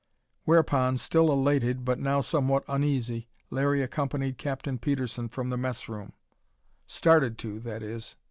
[0.45, 6.13] Whereupon, still elated but now somewhat uneasy, Larry accompanied Captain Petersen from the mess room;
[6.87, 8.15] started to, that is.